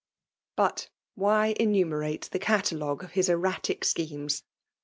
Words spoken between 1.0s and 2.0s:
why enu«